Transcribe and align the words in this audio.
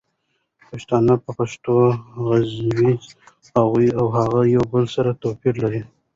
پښتانه 0.69 1.13
په 1.23 1.29
پښتو 1.37 1.75
غږيږي 2.27 2.93
هغوي 3.55 3.89
او 3.99 4.05
هغه 4.17 4.39
يو 4.55 4.63
بل 4.73 4.83
سره 4.95 5.17
توپير 5.21 5.55
لري 5.63 5.81